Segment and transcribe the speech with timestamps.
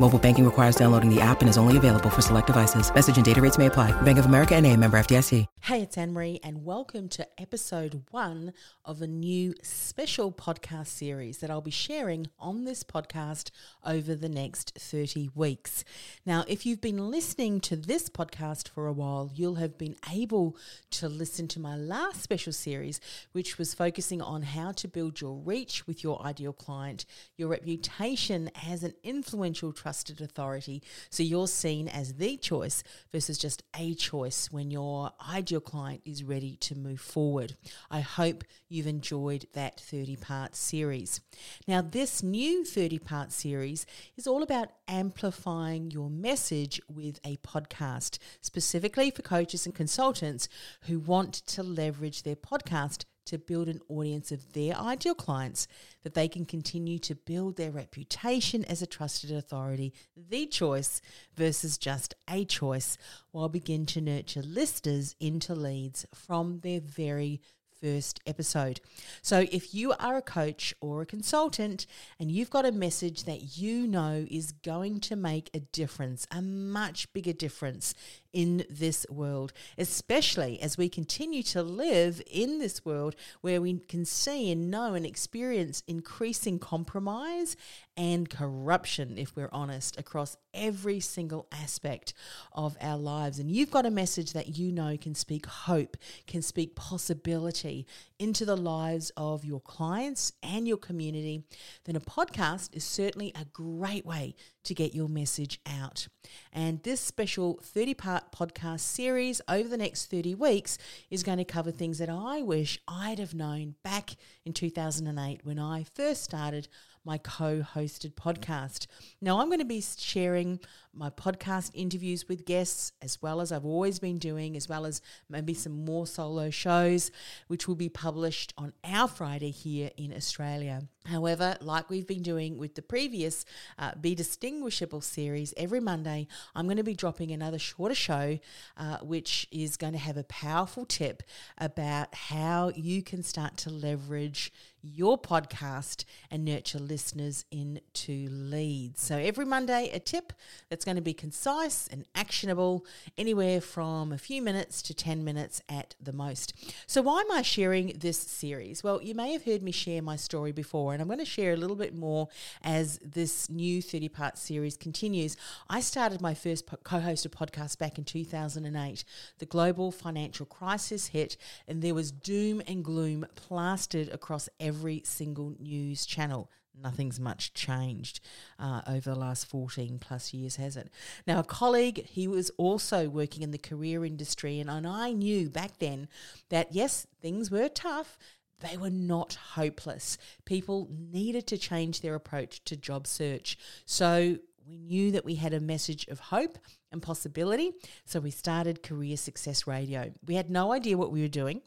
[0.00, 2.92] Mobile banking requires downloading the app and is only available for select devices.
[2.92, 3.92] Message and data rates may apply.
[4.02, 5.46] Bank of America and a member FDIC.
[5.60, 8.52] Hey, it's Anne Marie, and welcome to episode one
[8.84, 13.50] of a new special podcast series that I'll be sharing on this podcast
[13.82, 15.82] over the next 30 weeks.
[16.26, 20.54] Now, if you've been listening to this podcast for a while, you'll have been able
[20.90, 23.00] to listen to my last special series,
[23.32, 27.06] which was focusing on how to build your reach with your ideal client,
[27.38, 33.62] your reputation as an influential, trusted authority, so you're seen as the choice versus just
[33.76, 37.54] a choice when your ideal client is ready to move forward.
[37.90, 41.20] I hope you've enjoyed that 30 part series.
[41.68, 43.84] Now, this new 30 part series
[44.16, 50.48] is all about amplifying your message with a podcast, specifically for coaches and consultants
[50.84, 55.66] who want to leverage their podcast to build an audience of their ideal clients
[56.02, 61.00] that they can continue to build their reputation as a trusted authority, the choice
[61.34, 62.96] versus just a choice,
[63.30, 67.40] while begin to nurture listeners into leads from their very
[67.84, 68.80] first episode.
[69.20, 71.86] So, if you are a coach or a consultant
[72.18, 76.40] and you've got a message that you know is going to make a difference, a
[76.40, 77.94] much bigger difference
[78.32, 84.06] in this world, especially as we continue to live in this world where we can
[84.06, 87.54] see and know and experience increasing compromise
[87.96, 92.14] and corruption, if we're honest, across every single aspect
[92.52, 93.38] of our lives.
[93.38, 97.86] And you've got a message that you know can speak hope, can speak possibility
[98.18, 101.44] into the lives of your clients and your community,
[101.84, 104.34] then a podcast is certainly a great way
[104.64, 106.08] to get your message out.
[106.52, 110.78] And this special 30 part podcast series over the next 30 weeks
[111.10, 115.58] is going to cover things that I wish I'd have known back in 2008 when
[115.58, 116.68] I first started
[117.04, 118.86] my co hosted podcast.
[119.20, 120.60] Now, I'm going to be sharing
[120.92, 125.02] my podcast interviews with guests, as well as I've always been doing, as well as
[125.28, 127.10] maybe some more solo shows,
[127.48, 130.82] which will be published on our Friday here in Australia.
[131.06, 133.44] However, like we've been doing with the previous
[133.78, 138.38] uh, Be Distinguishable series, every Monday I'm going to be dropping another shorter show,
[138.76, 141.22] uh, which is going to have a powerful tip
[141.58, 144.50] about how you can start to leverage
[144.84, 149.00] your podcast and nurture listeners into leads.
[149.00, 150.32] So every Monday, a tip
[150.68, 152.84] that's going to be concise and actionable,
[153.16, 156.52] anywhere from a few minutes to 10 minutes at the most.
[156.86, 158.84] So, why am I sharing this series?
[158.84, 161.54] Well, you may have heard me share my story before, and I'm going to share
[161.54, 162.28] a little bit more
[162.62, 165.36] as this new 30 part series continues.
[165.68, 169.04] I started my first co hosted podcast back in 2008.
[169.38, 174.73] The global financial crisis hit, and there was doom and gloom plastered across every
[175.06, 178.20] single news channel nothing's much changed
[178.58, 180.90] uh, over the last 14 plus years, has it?
[181.26, 185.48] Now, a colleague, he was also working in the career industry, and, and I knew
[185.48, 186.08] back then
[186.50, 188.18] that yes, things were tough.
[188.60, 190.16] They were not hopeless.
[190.44, 193.58] People needed to change their approach to job search.
[193.84, 196.58] So we knew that we had a message of hope
[196.94, 197.72] and possibility.
[198.06, 200.12] So we started Career Success Radio.
[200.26, 201.60] We had no idea what we were doing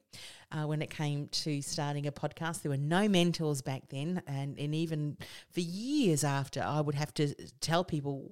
[0.51, 2.63] uh, when it came to starting a podcast.
[2.63, 4.23] There were no mentors back then.
[4.25, 5.17] And, and even
[5.51, 8.31] for years after, I would have to tell people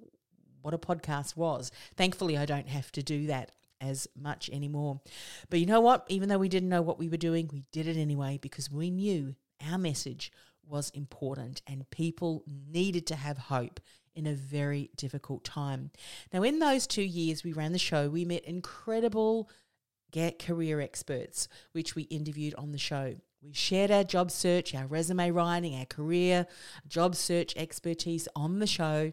[0.64, 1.70] what a podcast was.
[1.96, 5.02] Thankfully, I don't have to do that as much anymore.
[5.50, 6.06] But you know what?
[6.08, 8.90] Even though we didn't know what we were doing, we did it anyway because we
[8.90, 9.36] knew
[9.70, 10.32] our message
[10.68, 13.80] was important and people needed to have hope
[14.16, 15.92] in a very difficult time.
[16.32, 19.50] Now, in those two years we ran the show, we met incredible
[20.12, 23.16] get career experts, which we interviewed on the show.
[23.44, 26.48] We shared our job search, our resume writing, our career,
[26.88, 29.12] job search expertise on the show.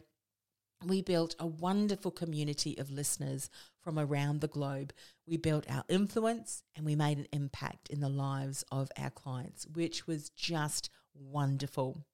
[0.87, 3.50] We built a wonderful community of listeners
[3.81, 4.93] from around the globe.
[5.26, 9.66] We built our influence and we made an impact in the lives of our clients,
[9.66, 12.05] which was just wonderful.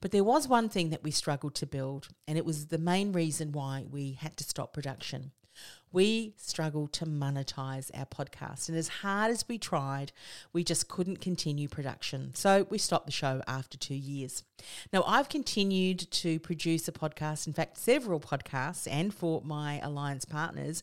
[0.00, 3.12] But there was one thing that we struggled to build, and it was the main
[3.12, 5.32] reason why we had to stop production.
[5.90, 10.12] We struggled to monetize our podcast, and as hard as we tried,
[10.52, 12.34] we just couldn't continue production.
[12.34, 14.44] So we stopped the show after two years.
[14.92, 20.26] Now, I've continued to produce a podcast, in fact, several podcasts, and for my alliance
[20.26, 20.82] partners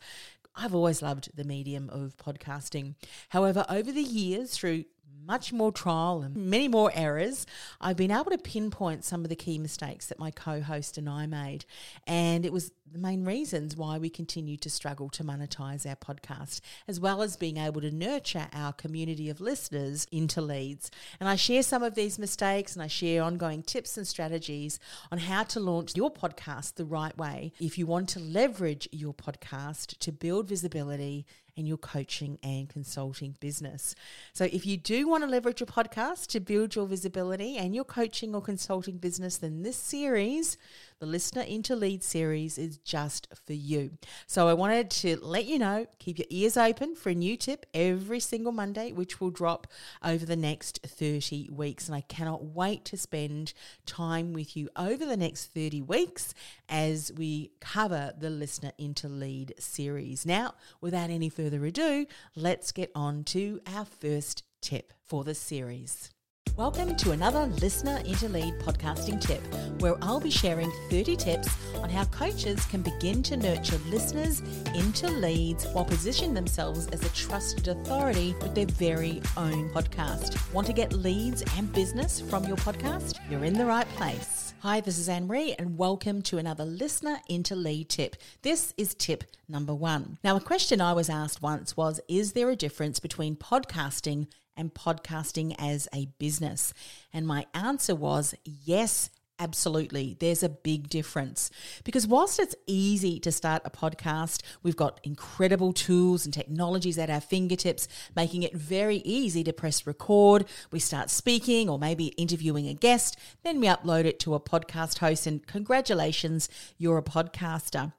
[0.56, 2.94] I've always loved the medium of podcasting.
[3.30, 4.86] However, over the years, through
[5.26, 7.46] much more trial and many more errors,
[7.80, 11.10] I've been able to pinpoint some of the key mistakes that my co host and
[11.10, 11.66] I made.
[12.06, 16.62] And it was the main reasons why we continue to struggle to monetize our podcast,
[16.88, 20.92] as well as being able to nurture our community of listeners into leads.
[21.20, 24.80] And I share some of these mistakes and I share ongoing tips and strategies
[25.12, 29.14] on how to launch your podcast the right way if you want to leverage your
[29.14, 31.26] podcast to build visibility
[31.56, 33.96] in your coaching and consulting business.
[34.34, 37.84] So, if you do want to leverage your podcast to build your visibility and your
[37.84, 40.58] coaching or consulting business, then this series,
[41.00, 43.92] the Listener into Lead series, is just for you.
[44.28, 47.66] So, I wanted to let you know keep your ears open for a new tip
[47.74, 49.68] every single Monday, which will drop
[50.04, 51.88] over the next 30 weeks.
[51.88, 53.54] And I cannot wait to spend
[53.86, 56.34] time with you over the next 30 weeks
[56.70, 60.26] as we cover the Listener into Lead series.
[60.26, 62.06] Now, without any further ado,
[62.36, 66.10] let's get on to our first tip for the series.
[66.56, 69.42] Welcome to another Listener into Lead podcasting tip,
[69.82, 74.44] where I'll be sharing 30 tips on how coaches can begin to nurture listeners
[74.76, 80.54] into leads while positioning themselves as a trusted authority with their very own podcast.
[80.54, 83.18] Want to get leads and business from your podcast?
[83.32, 84.54] You're in the right place.
[84.60, 88.16] Hi, this is Anne Marie, and welcome to another Listener into Lead tip.
[88.44, 90.20] This is tip number one.
[90.24, 94.74] Now, a question I was asked once was Is there a difference between podcasting and
[94.74, 96.74] podcasting as a business?
[97.12, 99.10] And my answer was yes.
[99.40, 100.16] Absolutely.
[100.20, 101.50] There's a big difference.
[101.84, 107.10] Because whilst it's easy to start a podcast, we've got incredible tools and technologies at
[107.10, 110.46] our fingertips, making it very easy to press record.
[110.72, 115.00] We start speaking or maybe interviewing a guest, then we upload it to a podcast
[115.00, 116.48] host, and congratulations,
[116.78, 117.94] you're a podcaster.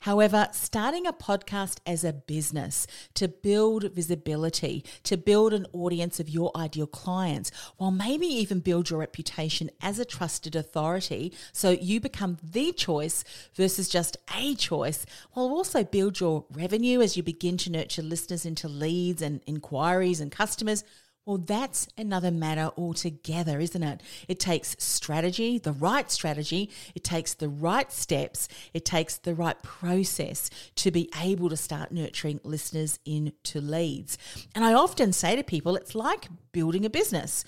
[0.00, 6.28] However, starting a podcast as a business to build visibility, to build an audience of
[6.28, 12.00] your ideal clients, while maybe even build your reputation as a trusted authority so you
[12.00, 13.24] become the choice
[13.54, 18.46] versus just a choice, while also build your revenue as you begin to nurture listeners
[18.46, 20.84] into leads and inquiries and customers
[21.26, 24.02] well, that's another matter altogether, isn't it?
[24.26, 29.62] It takes strategy, the right strategy, it takes the right steps, it takes the right
[29.62, 34.16] process to be able to start nurturing listeners into leads.
[34.54, 37.44] And I often say to people, it's like building a business.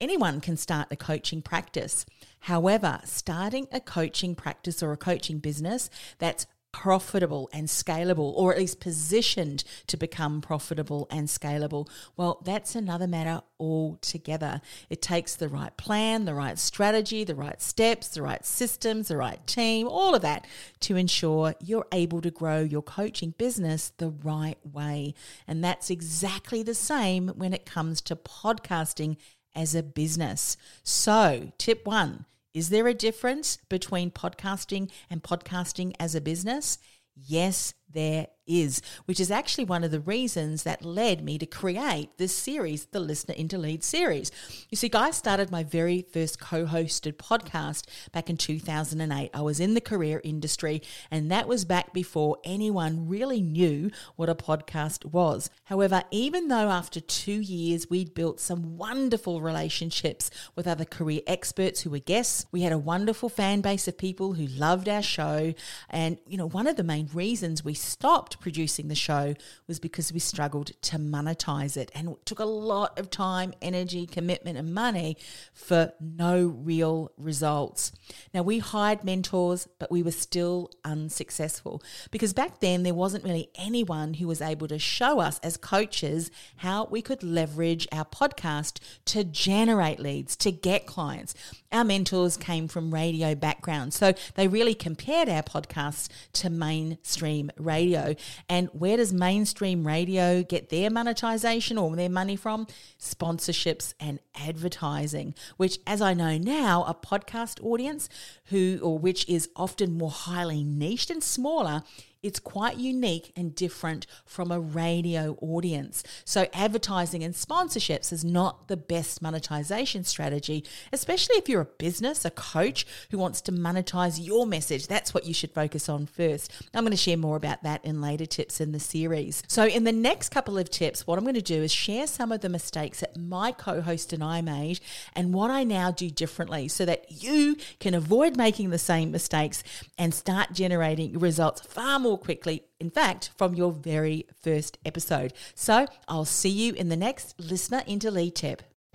[0.00, 2.06] Anyone can start a coaching practice.
[2.40, 6.46] However, starting a coaching practice or a coaching business that's
[6.76, 11.88] profitable and scalable, or at least positioned to become profitable and scalable,
[12.18, 14.60] well, that's another matter altogether.
[14.90, 19.16] It takes the right plan, the right strategy, the right steps, the right systems, the
[19.16, 20.46] right team, all of that
[20.80, 25.14] to ensure you're able to grow your coaching business the right way.
[25.48, 29.16] And that's exactly the same when it comes to podcasting
[29.54, 30.58] as a business.
[30.82, 32.26] So, tip one
[32.56, 36.78] is there a difference between podcasting and podcasting as a business?
[37.14, 42.16] Yes, there is, which is actually one of the reasons that led me to create
[42.16, 44.30] this series, the Listener into Lead series.
[44.70, 49.30] You see, I started my very first co hosted podcast back in 2008.
[49.34, 54.28] I was in the career industry, and that was back before anyone really knew what
[54.28, 55.50] a podcast was.
[55.64, 61.82] However, even though after two years we'd built some wonderful relationships with other career experts
[61.82, 65.54] who were guests, we had a wonderful fan base of people who loved our show.
[65.90, 69.34] And, you know, one of the main reasons we stopped producing the show
[69.66, 74.06] was because we struggled to monetize it and it took a lot of time, energy,
[74.06, 75.16] commitment, and money
[75.54, 77.92] for no real results.
[78.34, 83.50] Now, we hired mentors, but we were still unsuccessful because back then there wasn't really
[83.54, 88.78] anyone who was able to show us as coaches how we could leverage our podcast
[89.06, 91.34] to generate leads, to get clients.
[91.72, 98.14] Our mentors came from radio backgrounds, so they really compared our podcasts to mainstream radio.
[98.48, 102.66] And where does mainstream radio get their monetization or their money from?
[102.98, 108.08] Sponsorships and advertising, which, as I know now, a podcast audience
[108.46, 111.82] who or which is often more highly niched and smaller
[112.26, 116.02] it's quite unique and different from a radio audience.
[116.24, 122.24] So, advertising and sponsorships is not the best monetization strategy, especially if you're a business,
[122.24, 124.88] a coach who wants to monetize your message.
[124.88, 126.52] That's what you should focus on first.
[126.74, 129.42] I'm going to share more about that in later tips in the series.
[129.46, 132.32] So, in the next couple of tips, what I'm going to do is share some
[132.32, 134.80] of the mistakes that my co host and I made
[135.14, 139.62] and what I now do differently so that you can avoid making the same mistakes
[139.96, 145.32] and start generating results far more quickly, in fact, from your very first episode.
[145.54, 148.62] So I'll see you in the next Listener into Lead tip.